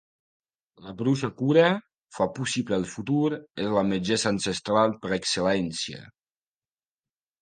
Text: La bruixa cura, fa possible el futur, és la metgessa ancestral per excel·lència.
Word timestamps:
La 0.85 0.93
bruixa 1.01 1.29
cura, 1.41 1.65
fa 2.17 2.27
possible 2.39 2.79
el 2.81 2.87
futur, 2.93 3.21
és 3.67 3.71
la 3.75 3.85
metgessa 3.93 4.29
ancestral 4.33 4.97
per 5.05 5.13
excel·lència. 5.19 6.01